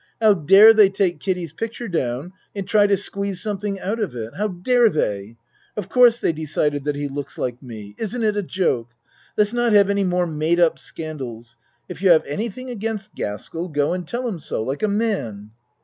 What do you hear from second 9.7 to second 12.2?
have any more made up scandals. If you